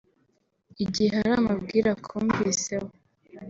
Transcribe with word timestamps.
Igihe 0.83 1.09
hari 1.19 1.31
amabwire 1.39 1.87
akumviseho 1.95 2.87